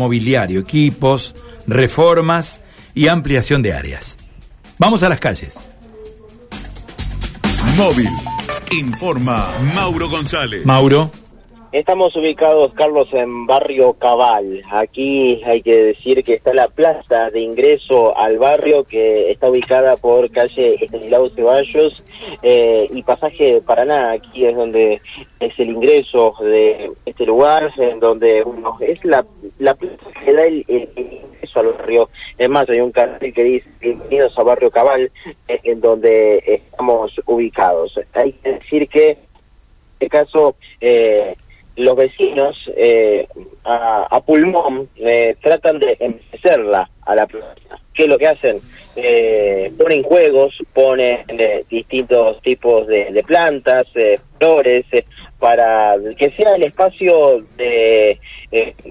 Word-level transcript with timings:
mobiliario, 0.00 0.60
equipos, 0.60 1.34
reformas 1.66 2.62
y 2.94 3.08
ampliación 3.08 3.62
de 3.62 3.72
áreas. 3.72 4.16
Vamos 4.78 5.02
a 5.02 5.08
las 5.08 5.18
calles. 5.18 5.68
Móvil. 7.76 8.06
Informa 8.70 9.48
Mauro 9.74 10.08
González. 10.08 10.64
Mauro. 10.64 11.10
Estamos 11.70 12.16
ubicados, 12.16 12.72
Carlos, 12.72 13.08
en 13.12 13.46
Barrio 13.46 13.92
Cabal. 13.92 14.62
Aquí 14.70 15.42
hay 15.44 15.60
que 15.60 15.76
decir 15.76 16.22
que 16.22 16.34
está 16.34 16.54
la 16.54 16.68
plaza 16.68 17.28
de 17.30 17.40
ingreso 17.40 18.16
al 18.16 18.38
barrio 18.38 18.84
que 18.84 19.30
está 19.30 19.50
ubicada 19.50 19.98
por 19.98 20.30
calle 20.30 20.82
Estanislao 20.82 21.28
Ceballos 21.28 22.02
eh, 22.42 22.86
y 22.88 23.02
pasaje 23.02 23.60
Paraná. 23.60 24.12
Aquí 24.12 24.46
es 24.46 24.56
donde 24.56 25.02
es 25.40 25.58
el 25.58 25.68
ingreso 25.68 26.34
de 26.40 26.90
este 27.04 27.26
lugar, 27.26 27.70
en 27.76 28.00
donde 28.00 28.42
uno, 28.42 28.78
es 28.80 29.04
la, 29.04 29.26
la 29.58 29.74
plaza 29.74 29.96
que 30.24 30.32
da 30.32 30.42
el, 30.44 30.64
ingreso 30.68 31.60
al 31.60 31.72
barrio. 31.72 32.08
Es 32.36 32.48
más, 32.48 32.68
hay 32.68 32.80
un 32.80 32.92
cartel 32.92 33.32
que 33.32 33.44
dice 33.44 33.68
bienvenidos 33.80 34.38
a 34.38 34.42
Barrio 34.42 34.70
Cabal, 34.70 35.10
eh, 35.48 35.60
en 35.64 35.80
donde 35.80 36.42
estamos 36.46 37.12
ubicados. 37.26 37.98
Hay 38.14 38.32
que 38.32 38.52
decir 38.52 38.88
que 38.88 39.10
en 39.10 39.18
este 39.94 40.08
caso... 40.08 40.56
Eh, 40.80 41.34
los 41.78 41.94
vecinos 41.94 42.56
eh, 42.76 43.28
a, 43.64 44.20
pulmón 44.24 44.88
eh, 44.96 45.36
tratan 45.42 45.78
de 45.78 45.96
envejecerla 46.00 46.88
a 47.02 47.14
la 47.14 47.26
plaza. 47.26 47.54
¿Qué 47.94 48.04
es 48.04 48.08
lo 48.08 48.18
que 48.18 48.28
hacen? 48.28 48.58
Eh, 48.96 49.72
ponen 49.76 50.02
juegos, 50.02 50.56
ponen 50.72 51.24
distintos 51.68 52.40
tipos 52.42 52.86
de, 52.86 53.24
plantas, 53.26 53.86
flores, 54.38 54.86
para 55.38 55.96
que 56.16 56.30
sea 56.30 56.54
el 56.54 56.64
espacio 56.64 57.44
de 57.56 58.20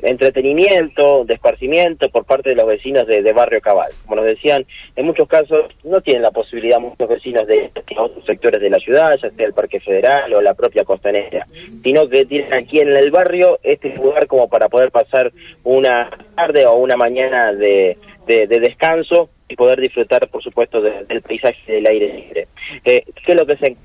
entretenimiento, 0.03 1.25
de 1.25 1.33
esparcimiento 1.33 2.09
por 2.09 2.25
parte 2.25 2.49
de 2.49 2.55
los 2.55 2.67
vecinos 2.67 3.07
de, 3.07 3.33
Barrio 3.33 3.61
Cabal. 3.61 3.91
Como 4.03 4.17
nos 4.17 4.25
decían, 4.25 4.65
en 4.95 5.05
muchos 5.05 5.27
casos 5.27 5.65
no 5.83 6.01
tienen 6.01 6.21
la 6.21 6.31
posibilidad 6.31 6.79
muchos 6.79 7.07
vecinos 7.09 7.45
de 7.47 7.71
otros 7.97 8.25
sectores 8.25 8.61
de 8.61 8.69
la 8.69 8.77
ciudad, 8.77 9.17
ya 9.21 9.29
sea 9.29 9.45
el 9.45 9.53
Parque 9.53 9.79
Federal 9.79 10.33
o 10.33 10.41
la 10.41 10.53
propia 10.53 10.83
costanera, 10.83 11.47
sino 11.83 12.07
que 12.07 12.25
tienen 12.25 12.53
aquí 12.53 12.79
en 12.79 12.93
el 12.93 13.11
barrio 13.11 13.59
este 13.63 13.95
lugar 13.95 14.27
como 14.27 14.47
para 14.47 14.66
poder 14.69 14.91
pasar 14.91 15.31
una 15.63 16.09
tarde 16.35 16.65
o 16.65 16.75
una 16.75 16.95
mañana 16.95 17.53
de, 17.53 17.97
de, 18.25 18.47
descanso 18.47 19.29
y 19.47 19.55
poder 19.55 19.79
disfrutar, 19.79 20.27
por 20.29 20.43
supuesto, 20.43 20.81
del 20.81 21.21
paisaje 21.21 21.71
del 21.71 21.87
aire 21.87 22.13
libre. 22.13 22.47
Eh, 22.83 23.03
¿Qué 23.25 23.31
es 23.31 23.37
lo 23.37 23.45
que 23.45 23.57
se 23.57 23.77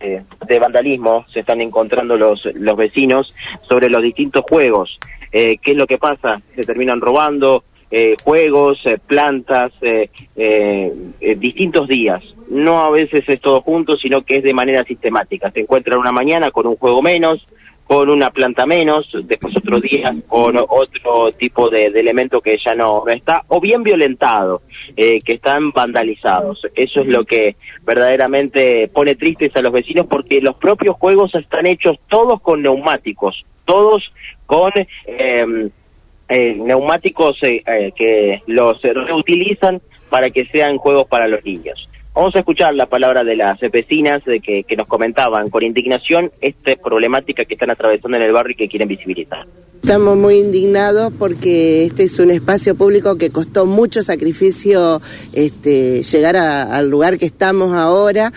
eh, 0.00 0.22
de 0.46 0.58
vandalismo 0.58 1.24
se 1.32 1.40
están 1.40 1.60
encontrando 1.60 2.16
los, 2.18 2.44
los 2.54 2.76
vecinos 2.76 3.34
sobre 3.62 3.88
los 3.88 4.02
distintos 4.02 4.44
juegos. 4.48 4.98
Eh, 5.32 5.56
¿Qué 5.62 5.70
es 5.70 5.76
lo 5.76 5.86
que 5.86 5.98
pasa? 5.98 6.42
Se 6.54 6.62
terminan 6.62 7.00
robando 7.00 7.64
eh, 7.90 8.14
juegos, 8.22 8.82
plantas, 9.06 9.72
distintos 11.16 11.88
días. 11.88 12.22
No 12.50 12.84
a 12.84 12.90
veces 12.90 13.24
es 13.26 13.40
todo 13.40 13.62
junto, 13.62 13.96
sino 13.96 14.22
que 14.22 14.36
es 14.36 14.42
de 14.42 14.52
manera 14.52 14.84
sistemática. 14.84 15.50
Se 15.50 15.60
encuentran 15.60 15.98
una 15.98 16.12
mañana 16.12 16.50
con 16.50 16.66
un 16.66 16.76
juego 16.76 17.00
menos, 17.00 17.46
con 17.84 18.08
una 18.08 18.30
planta 18.30 18.64
menos, 18.66 19.08
después 19.24 19.56
otro 19.56 19.78
día 19.78 20.12
con 20.26 20.56
otro 20.56 21.32
tipo 21.38 21.68
de, 21.68 21.86
elemento 21.86 22.40
que 22.40 22.56
ya 22.64 22.74
no, 22.74 23.04
está, 23.08 23.42
o 23.48 23.60
bien 23.60 23.82
violentado, 23.82 24.62
eh, 24.96 25.18
que 25.20 25.34
están 25.34 25.70
vandalizados. 25.70 26.62
Eso 26.74 27.02
es 27.02 27.06
lo 27.06 27.24
que 27.24 27.56
verdaderamente 27.84 28.88
pone 28.88 29.14
tristes 29.14 29.54
a 29.56 29.62
los 29.62 29.72
vecinos 29.72 30.06
porque 30.08 30.40
los 30.40 30.56
propios 30.56 30.96
juegos 30.96 31.34
están 31.34 31.66
hechos 31.66 31.98
todos 32.08 32.40
con 32.40 32.62
neumáticos, 32.62 33.44
todos 33.64 34.12
con... 34.46 34.72
Em, 35.06 35.70
eh, 36.26 36.54
neumáticos 36.54 37.36
eh, 37.42 37.92
que 37.94 38.42
los 38.46 38.80
reutilizan 38.80 39.82
para 40.08 40.30
que 40.30 40.46
sean 40.46 40.78
juegos 40.78 41.06
para 41.06 41.28
los 41.28 41.44
niños. 41.44 41.86
Vamos 42.14 42.32
a 42.36 42.38
escuchar 42.38 42.72
la 42.76 42.86
palabra 42.86 43.24
de 43.24 43.34
las 43.34 43.58
vecinas 43.72 44.22
que, 44.24 44.64
nos 44.76 44.86
comentaban 44.86 45.50
con 45.50 45.64
indignación 45.64 46.30
esta 46.40 46.76
problemática 46.76 47.44
que 47.44 47.54
están 47.54 47.70
atravesando 47.70 48.16
en 48.16 48.22
el 48.22 48.32
barrio 48.32 48.52
y 48.52 48.56
que 48.56 48.68
quieren 48.68 48.86
visibilizar. 48.86 49.44
Estamos 49.82 50.16
muy 50.16 50.36
indignados 50.36 51.12
porque 51.18 51.84
este 51.84 52.04
es 52.04 52.20
un 52.20 52.30
espacio 52.30 52.76
público 52.76 53.18
que 53.18 53.30
costó 53.30 53.66
mucho 53.66 54.04
sacrificio 54.04 55.02
este, 55.32 56.04
llegar 56.04 56.36
al 56.36 56.88
lugar 56.88 57.18
que 57.18 57.26
estamos 57.26 57.74
ahora 57.74 58.32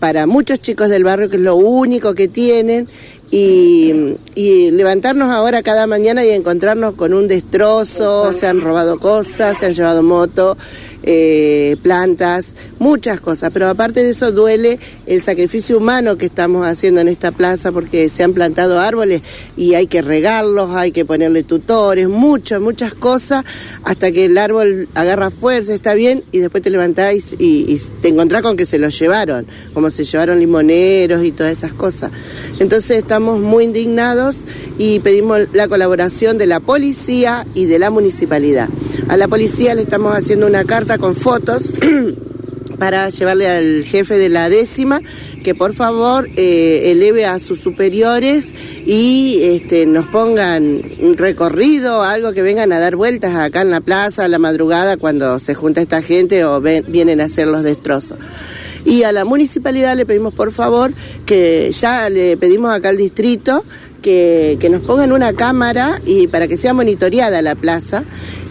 para 0.00 0.26
muchos 0.26 0.60
chicos 0.60 0.88
del 0.88 1.04
barrio 1.04 1.30
que 1.30 1.36
es 1.36 1.42
lo 1.42 1.54
único 1.54 2.14
que 2.14 2.26
tienen 2.26 2.88
y, 3.30 4.16
y, 4.34 4.70
levantarnos 4.72 5.30
ahora 5.30 5.62
cada 5.62 5.86
mañana 5.86 6.24
y 6.24 6.30
encontrarnos 6.30 6.94
con 6.94 7.14
un 7.14 7.28
destrozo, 7.28 8.32
se 8.32 8.46
han 8.46 8.60
robado 8.60 8.98
cosas, 8.98 9.58
se 9.58 9.66
han 9.66 9.74
llevado 9.74 10.02
moto, 10.02 10.56
eh, 11.02 11.78
plantas, 11.82 12.54
muchas 12.78 13.20
cosas, 13.20 13.50
pero 13.54 13.68
aparte 13.68 14.02
de 14.02 14.10
eso 14.10 14.32
duele 14.32 14.78
el 15.06 15.22
sacrificio 15.22 15.78
humano 15.78 16.18
que 16.18 16.26
estamos 16.26 16.66
haciendo 16.66 17.00
en 17.00 17.08
esta 17.08 17.32
plaza 17.32 17.72
porque 17.72 18.10
se 18.10 18.22
han 18.22 18.34
plantado 18.34 18.78
árboles 18.78 19.22
y 19.56 19.72
hay 19.74 19.86
que 19.86 20.02
regarlos, 20.02 20.76
hay 20.76 20.92
que 20.92 21.06
ponerle 21.06 21.42
tutores, 21.42 22.06
muchas, 22.06 22.60
muchas 22.60 22.92
cosas, 22.92 23.46
hasta 23.82 24.12
que 24.12 24.26
el 24.26 24.36
árbol 24.36 24.88
agarra 24.94 25.30
fuerza, 25.30 25.72
está 25.72 25.94
bien, 25.94 26.22
y 26.32 26.40
después 26.40 26.62
te 26.62 26.68
levantáis 26.68 27.34
y, 27.38 27.80
te 28.02 28.08
encontrás 28.08 28.42
con 28.42 28.58
que 28.58 28.66
se 28.66 28.78
los 28.78 28.98
llevaron, 28.98 29.46
como 29.72 29.88
se 29.88 30.04
llevaron 30.04 30.38
limoneros 30.38 31.24
y 31.24 31.32
todas 31.32 31.52
esas 31.52 31.72
cosas. 31.72 32.10
Entonces 32.58 32.98
estamos 32.98 33.19
muy 33.20 33.64
indignados 33.64 34.44
y 34.78 35.00
pedimos 35.00 35.40
la 35.52 35.68
colaboración 35.68 36.38
de 36.38 36.46
la 36.46 36.60
policía 36.60 37.46
y 37.54 37.66
de 37.66 37.78
la 37.78 37.90
municipalidad. 37.90 38.68
A 39.08 39.16
la 39.16 39.28
policía 39.28 39.74
le 39.74 39.82
estamos 39.82 40.14
haciendo 40.14 40.46
una 40.46 40.64
carta 40.64 40.98
con 40.98 41.14
fotos 41.14 41.70
para 42.78 43.10
llevarle 43.10 43.48
al 43.48 43.84
jefe 43.84 44.16
de 44.16 44.30
la 44.30 44.48
décima 44.48 45.00
que 45.44 45.54
por 45.54 45.74
favor 45.74 46.28
eh, 46.36 46.92
eleve 46.92 47.26
a 47.26 47.38
sus 47.38 47.60
superiores 47.60 48.54
y 48.86 49.38
este, 49.42 49.86
nos 49.86 50.06
pongan 50.06 50.82
un 51.00 51.16
recorrido, 51.16 52.02
algo 52.02 52.32
que 52.32 52.42
vengan 52.42 52.72
a 52.72 52.78
dar 52.78 52.96
vueltas 52.96 53.34
acá 53.34 53.62
en 53.62 53.70
la 53.70 53.80
plaza 53.80 54.24
a 54.24 54.28
la 54.28 54.38
madrugada 54.38 54.96
cuando 54.96 55.38
se 55.38 55.54
junta 55.54 55.80
esta 55.80 56.02
gente 56.02 56.44
o 56.44 56.60
vienen 56.60 57.20
a 57.20 57.24
hacer 57.24 57.48
los 57.48 57.62
destrozos. 57.62 58.18
Y 58.84 59.02
a 59.02 59.12
la 59.12 59.24
municipalidad 59.24 59.96
le 59.96 60.06
pedimos 60.06 60.34
por 60.34 60.52
favor 60.52 60.92
que 61.26 61.70
ya 61.72 62.08
le 62.08 62.36
pedimos 62.36 62.72
acá 62.72 62.90
al 62.90 62.96
distrito 62.96 63.64
que, 64.02 64.56
que 64.60 64.70
nos 64.70 64.82
pongan 64.82 65.12
una 65.12 65.32
cámara 65.34 66.00
y 66.04 66.26
para 66.26 66.48
que 66.48 66.56
sea 66.56 66.72
monitoreada 66.72 67.42
la 67.42 67.54
plaza. 67.54 68.04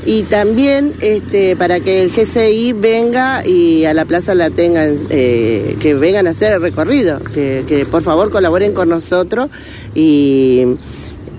Y 0.05 0.23
también 0.23 0.93
este, 1.01 1.55
para 1.55 1.81
que 1.81 2.01
el 2.01 2.11
GCI 2.11 2.73
venga 2.73 3.45
y 3.45 3.85
a 3.85 3.93
la 3.93 4.05
plaza 4.05 4.33
la 4.33 4.49
tengan, 4.49 4.97
eh, 5.09 5.75
que 5.79 5.93
vengan 5.93 6.25
a 6.25 6.29
hacer 6.29 6.53
el 6.53 6.61
recorrido, 6.61 7.19
que, 7.19 7.85
por 7.89 8.01
favor 8.01 8.31
colaboren 8.31 8.73
con 8.73 8.89
nosotros 8.89 9.49
y 9.93 10.63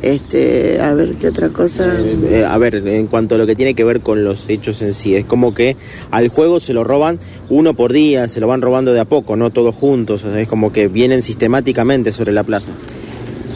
este, 0.03 0.81
a 0.81 0.95
ver 0.95 1.15
qué 1.15 1.29
otra 1.29 1.49
cosa. 1.51 1.87
Eh, 1.99 2.17
eh, 2.31 2.45
a 2.45 2.57
ver, 2.59 2.77
en 2.77 3.07
cuanto 3.07 3.35
a 3.35 3.39
lo 3.39 3.47
que 3.47 3.55
tiene 3.55 3.75
que 3.75 3.85
ver 3.85 4.01
con 4.01 4.25
los 4.25 4.49
hechos 4.49 4.83
en 4.83 4.95
sí, 4.95 5.15
es 5.15 5.25
como 5.25 5.55
que 5.55 5.77
al 6.11 6.29
juego 6.29 6.61
se 6.61 6.73
lo 6.73 6.85
roban 6.85 7.19
uno 7.49 7.75
por 7.75 7.93
día, 7.93 8.29
se 8.29 8.41
lo 8.41 8.47
van 8.47 8.63
robando 8.63 8.93
de 8.93 9.01
a 9.01 9.05
poco, 9.05 9.37
no 9.37 9.51
todos 9.51 9.75
juntos, 9.75 10.25
es 10.25 10.49
como 10.49 10.73
que 10.73 10.89
vienen 10.89 11.23
sistemáticamente 11.23 12.13
sobre 12.13 12.33
la 12.33 12.45
plaza. 12.45 12.71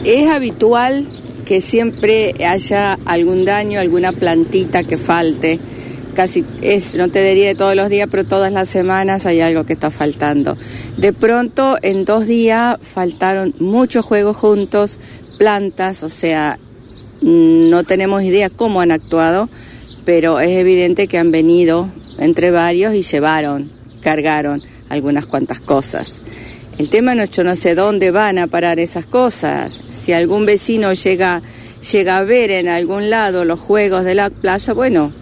Es 0.03 0.29
habitual 0.29 1.05
que 1.45 1.61
siempre 1.61 2.33
haya 2.45 2.97
algún 3.05 3.45
daño, 3.45 3.79
alguna 3.79 4.11
plantita 4.11 4.83
que 4.83 4.97
falte. 4.97 5.59
Casi 6.15 6.45
es, 6.61 6.95
no 6.95 7.09
te 7.09 7.21
diría 7.27 7.49
de 7.49 7.55
todos 7.55 7.75
los 7.75 7.89
días, 7.89 8.07
pero 8.09 8.23
todas 8.23 8.51
las 8.51 8.69
semanas 8.69 9.25
hay 9.25 9.41
algo 9.41 9.65
que 9.65 9.73
está 9.73 9.91
faltando. 9.91 10.55
De 10.95 11.11
pronto, 11.11 11.77
en 11.81 12.05
dos 12.05 12.25
días 12.25 12.77
faltaron 12.81 13.53
muchos 13.59 14.05
juegos 14.05 14.37
juntos, 14.37 14.97
plantas, 15.37 16.03
o 16.03 16.09
sea, 16.09 16.57
no 17.21 17.83
tenemos 17.83 18.23
idea 18.23 18.49
cómo 18.49 18.79
han 18.79 18.91
actuado, 18.91 19.49
pero 20.05 20.39
es 20.39 20.51
evidente 20.51 21.07
que 21.07 21.17
han 21.17 21.31
venido 21.31 21.89
entre 22.17 22.49
varios 22.49 22.93
y 22.93 23.01
llevaron, 23.01 23.71
cargaron 24.01 24.61
algunas 24.87 25.25
cuantas 25.25 25.59
cosas. 25.59 26.21
El 26.77 26.89
tema 26.89 27.13
no, 27.13 27.25
yo 27.25 27.43
no 27.43 27.57
sé 27.57 27.75
dónde 27.75 28.11
van 28.11 28.37
a 28.37 28.47
parar 28.47 28.79
esas 28.79 29.05
cosas. 29.05 29.81
Si 29.89 30.13
algún 30.13 30.45
vecino 30.45 30.93
llega, 30.93 31.41
llega 31.91 32.17
a 32.17 32.23
ver 32.23 32.51
en 32.51 32.69
algún 32.69 33.09
lado 33.09 33.43
los 33.43 33.59
juegos 33.59 34.05
de 34.05 34.15
la 34.15 34.29
plaza, 34.29 34.73
bueno, 34.73 35.13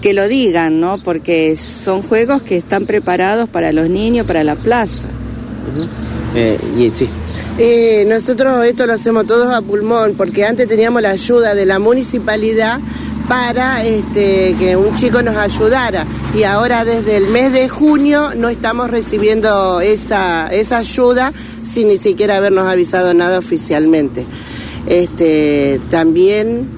que 0.00 0.12
lo 0.12 0.28
digan, 0.28 0.80
¿no? 0.80 0.98
Porque 0.98 1.56
son 1.56 2.02
juegos 2.02 2.42
que 2.42 2.56
están 2.56 2.86
preparados 2.86 3.48
para 3.48 3.72
los 3.72 3.88
niños, 3.88 4.26
para 4.26 4.44
la 4.44 4.54
plaza. 4.54 5.06
Eh, 6.34 6.58
y, 6.76 6.90
sí. 6.96 7.08
Eh, 7.58 8.04
nosotros 8.08 8.64
esto 8.64 8.86
lo 8.86 8.92
hacemos 8.92 9.26
todos 9.26 9.52
a 9.52 9.60
pulmón, 9.60 10.14
porque 10.16 10.44
antes 10.46 10.68
teníamos 10.68 11.02
la 11.02 11.10
ayuda 11.10 11.54
de 11.54 11.66
la 11.66 11.78
municipalidad 11.78 12.78
para 13.28 13.84
este, 13.84 14.54
que 14.58 14.76
un 14.76 14.94
chico 14.96 15.22
nos 15.22 15.36
ayudara. 15.36 16.06
Y 16.34 16.44
ahora 16.44 16.84
desde 16.84 17.16
el 17.16 17.28
mes 17.28 17.52
de 17.52 17.68
junio 17.68 18.30
no 18.36 18.48
estamos 18.48 18.90
recibiendo 18.90 19.80
esa, 19.80 20.48
esa 20.48 20.78
ayuda 20.78 21.32
sin 21.64 21.88
ni 21.88 21.98
siquiera 21.98 22.36
habernos 22.36 22.66
avisado 22.66 23.12
nada 23.14 23.38
oficialmente. 23.38 24.24
Este, 24.86 25.80
también 25.90 26.77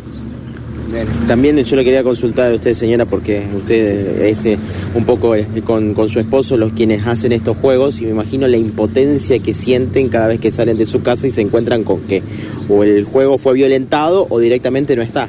También 1.26 1.56
yo 1.62 1.76
le 1.76 1.84
quería 1.84 2.02
consultar 2.02 2.52
a 2.52 2.54
usted, 2.54 2.75
señora, 2.75 3.04
porque 3.04 3.42
usted 3.56 4.22
es 4.22 4.44
eh, 4.44 4.58
un 4.94 5.04
poco 5.04 5.34
eh, 5.34 5.46
con, 5.64 5.94
con, 5.94 6.08
su 6.08 6.19
esposo 6.20 6.56
los 6.56 6.72
quienes 6.72 7.06
hacen 7.06 7.32
estos 7.32 7.56
juegos 7.56 8.00
y 8.00 8.04
me 8.04 8.10
imagino 8.10 8.48
la 8.48 8.56
impotencia 8.56 9.38
que 9.38 9.54
sienten 9.54 10.08
cada 10.08 10.26
vez 10.26 10.40
que 10.40 10.50
salen 10.50 10.76
de 10.76 10.87
su 10.87 11.02
casa 11.02 11.26
y 11.26 11.31
se 11.31 11.42
encuentran 11.42 11.84
con 11.84 12.00
que 12.02 12.22
o 12.69 12.82
el 12.82 13.04
juego 13.04 13.38
fue 13.38 13.54
violentado 13.54 14.26
o 14.28 14.38
directamente 14.38 14.96
no 14.96 15.02
está. 15.02 15.28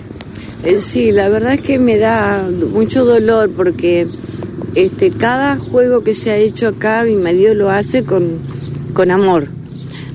Eh, 0.65 0.77
sí, 0.79 1.11
la 1.11 1.29
verdad 1.29 1.53
es 1.53 1.61
que 1.61 1.79
me 1.79 1.97
da 1.97 2.47
mucho 2.73 3.05
dolor 3.05 3.49
porque 3.55 4.07
este 4.75 5.11
cada 5.11 5.57
juego 5.57 6.03
que 6.03 6.13
se 6.13 6.31
ha 6.31 6.37
hecho 6.37 6.67
acá 6.67 7.03
mi 7.03 7.15
marido 7.15 7.53
lo 7.53 7.69
hace 7.69 8.03
con, 8.03 8.39
con 8.93 9.11
amor 9.11 9.60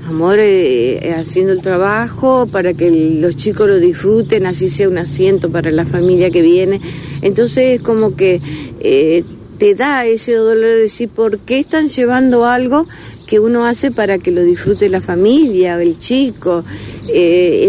amor 0.07 0.39
eh, 0.39 1.13
haciendo 1.17 1.51
el 1.51 1.61
trabajo 1.61 2.47
para 2.47 2.73
que 2.73 2.89
los 2.89 3.35
chicos 3.35 3.67
lo 3.67 3.77
disfruten, 3.77 4.45
así 4.45 4.69
sea 4.69 4.87
un 4.87 4.97
asiento 4.97 5.49
para 5.49 5.69
la 5.69 5.85
familia 5.85 6.31
que 6.31 6.41
viene. 6.41 6.79
Entonces 7.21 7.75
es 7.75 7.81
como 7.81 8.15
que 8.15 8.41
eh, 8.79 9.23
te 9.57 9.75
da 9.75 10.05
ese 10.05 10.33
dolor 10.33 10.65
de 10.65 10.75
decir, 10.75 11.09
¿por 11.09 11.39
qué 11.39 11.59
están 11.59 11.89
llevando 11.89 12.45
algo 12.45 12.87
que 13.27 13.39
uno 13.39 13.65
hace 13.65 13.91
para 13.91 14.17
que 14.17 14.31
lo 14.31 14.43
disfrute 14.43 14.89
la 14.89 15.01
familia, 15.01 15.81
el 15.81 15.97
chico? 15.97 16.63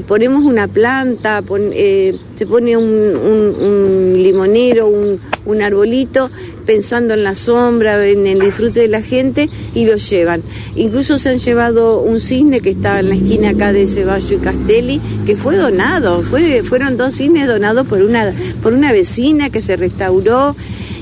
ponemos 0.06 0.44
una 0.44 0.66
planta, 0.66 1.42
se 1.42 2.46
pone 2.46 2.76
un, 2.76 4.14
limonero, 4.16 4.88
un, 4.88 5.20
un 5.46 5.62
arbolito 5.62 6.28
pensando 6.66 7.14
en 7.14 7.24
la 7.24 7.34
sombra, 7.34 8.06
en 8.06 8.26
el 8.26 8.40
disfrute 8.40 8.80
de 8.80 8.88
la 8.88 9.00
gente 9.00 9.48
y 9.74 9.86
lo 9.86 9.96
llevan. 9.96 10.42
Incluso 10.76 11.18
se 11.18 11.30
han 11.30 11.38
llevado 11.38 12.00
un 12.00 12.20
cisne 12.20 12.60
que 12.60 12.70
está 12.70 13.00
en 13.00 13.08
la 13.08 13.14
esquina 13.14 13.50
acá 13.50 13.72
de 13.72 13.86
Ceballo 13.86 14.36
y 14.36 14.38
Castelli, 14.38 15.00
que 15.24 15.34
fue 15.34 15.56
donado, 15.56 16.22
fue, 16.22 16.62
fueron 16.62 16.98
dos 16.98 17.14
cisnes 17.14 17.46
donados 17.46 17.86
por 17.86 18.02
una, 18.02 18.34
por 18.62 18.74
una 18.74 18.92
vecina 18.92 19.48
que 19.48 19.62
se 19.62 19.76
restauró. 19.76 20.54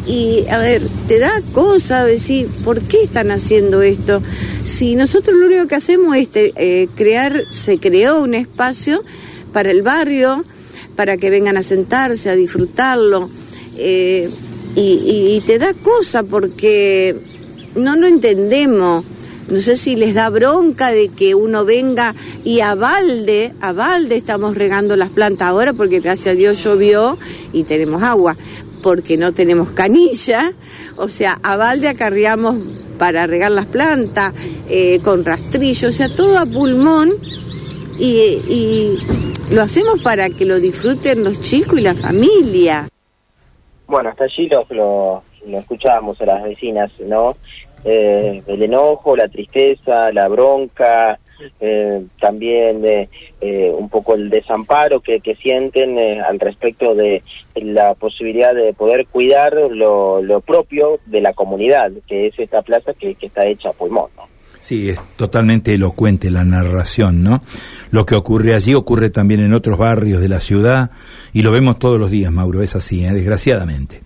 Y 0.06 0.46
a 0.48 0.58
ver, 0.58 0.82
te 1.08 1.18
da 1.18 1.32
cosa 1.52 2.04
decir, 2.04 2.48
¿por 2.64 2.80
qué 2.82 3.02
están 3.02 3.30
haciendo 3.30 3.82
esto? 3.82 4.22
Si 4.64 4.94
nosotros 4.94 5.36
lo 5.36 5.46
único 5.46 5.66
que 5.66 5.74
hacemos 5.74 6.16
es 6.16 6.30
eh, 6.34 6.88
crear, 6.94 7.42
se 7.50 7.78
creó 7.78 8.22
un 8.22 8.34
espacio 8.34 9.02
para 9.52 9.70
el 9.70 9.82
barrio, 9.82 10.44
para 10.94 11.16
que 11.16 11.30
vengan 11.30 11.56
a 11.56 11.62
sentarse, 11.62 12.30
a 12.30 12.36
disfrutarlo. 12.36 13.30
Eh, 13.76 14.30
y, 14.76 15.42
te 15.46 15.58
da 15.58 15.72
cosa 15.72 16.22
porque 16.22 17.16
no 17.74 17.96
lo 17.96 18.06
entendemos. 18.06 19.04
No 19.48 19.60
sé 19.60 19.76
si 19.76 19.94
les 19.94 20.12
da 20.12 20.28
bronca 20.28 20.90
de 20.90 21.08
que 21.08 21.34
uno 21.34 21.64
venga 21.64 22.14
y 22.44 22.60
a 22.60 22.74
balde, 22.74 23.54
a 23.60 23.72
balde 23.72 24.16
estamos 24.16 24.56
regando 24.56 24.96
las 24.96 25.08
plantas 25.08 25.48
ahora 25.48 25.72
porque 25.72 26.00
gracias 26.00 26.34
a 26.34 26.36
Dios 26.36 26.62
llovió 26.64 27.16
y 27.52 27.62
tenemos 27.62 28.02
agua, 28.02 28.36
porque 28.82 29.16
no 29.16 29.32
tenemos 29.32 29.70
canilla, 29.72 30.52
o 30.96 31.08
sea, 31.08 31.38
a 31.42 31.56
balde 31.56 31.88
acarreamos 31.88 32.56
para 32.98 33.26
regar 33.26 33.50
las 33.50 33.66
plantas 33.66 34.34
eh, 34.68 35.00
con 35.02 35.24
rastrillo, 35.24 35.88
o 35.88 35.92
sea, 35.92 36.08
todo 36.08 36.38
a 36.38 36.46
pulmón 36.46 37.10
y, 37.98 38.38
y 38.48 38.98
lo 39.50 39.62
hacemos 39.62 40.02
para 40.02 40.28
que 40.30 40.44
lo 40.44 40.58
disfruten 40.58 41.24
los 41.24 41.40
chicos 41.40 41.78
y 41.78 41.82
la 41.82 41.94
familia. 41.94 42.88
Bueno, 43.86 44.08
hasta 44.10 44.24
allí 44.24 44.48
lo, 44.48 44.66
lo, 45.46 45.58
escuchábamos 45.58 46.20
a 46.20 46.26
las 46.26 46.42
vecinas, 46.42 46.90
¿no? 47.00 47.36
Eh, 47.84 48.42
el 48.46 48.62
enojo, 48.62 49.16
la 49.16 49.28
tristeza, 49.28 50.10
la 50.10 50.26
bronca, 50.26 51.20
eh, 51.60 52.04
también 52.20 52.84
eh, 52.84 53.08
un 53.76 53.88
poco 53.88 54.14
el 54.14 54.30
desamparo 54.30 55.00
que, 55.00 55.20
que 55.20 55.34
sienten 55.36 55.98
al 55.98 56.38
respecto 56.38 56.94
de 56.94 57.22
la 57.54 57.94
posibilidad 57.94 58.54
de 58.54 58.72
poder 58.72 59.06
cuidar 59.06 59.54
lo, 59.70 60.22
lo, 60.22 60.40
propio 60.40 61.00
de 61.06 61.20
la 61.20 61.32
comunidad, 61.32 61.92
que 62.06 62.28
es 62.28 62.38
esta 62.38 62.62
plaza 62.62 62.92
que, 62.94 63.14
que 63.14 63.26
está 63.26 63.46
hecha 63.46 63.70
a 63.70 63.72
pulmón, 63.72 64.10
¿no? 64.16 64.36
Sí, 64.66 64.90
es 64.90 65.00
totalmente 65.16 65.74
elocuente 65.74 66.28
la 66.28 66.44
narración, 66.44 67.22
¿no? 67.22 67.44
Lo 67.92 68.04
que 68.04 68.16
ocurre 68.16 68.52
allí 68.52 68.74
ocurre 68.74 69.10
también 69.10 69.38
en 69.38 69.54
otros 69.54 69.78
barrios 69.78 70.20
de 70.20 70.28
la 70.28 70.40
ciudad 70.40 70.90
y 71.32 71.42
lo 71.42 71.52
vemos 71.52 71.78
todos 71.78 72.00
los 72.00 72.10
días, 72.10 72.32
Mauro, 72.32 72.62
es 72.62 72.74
así, 72.74 73.04
¿eh? 73.04 73.12
desgraciadamente. 73.12 74.02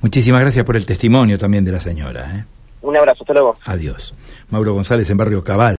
Muchísimas 0.00 0.40
gracias 0.40 0.64
por 0.64 0.76
el 0.76 0.84
testimonio 0.84 1.38
también 1.38 1.64
de 1.64 1.70
la 1.70 1.78
señora. 1.78 2.28
¿eh? 2.36 2.44
Un 2.82 2.96
abrazo, 2.96 3.22
hasta 3.22 3.34
luego. 3.34 3.56
Adiós. 3.64 4.14
Mauro 4.50 4.74
González 4.74 5.08
en 5.10 5.16
Barrio 5.16 5.44
Cabal. 5.44 5.72